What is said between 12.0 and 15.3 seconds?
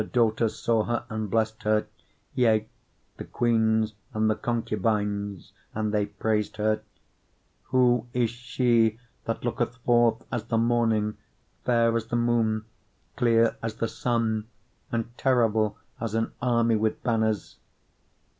the moon, clear as the sun, and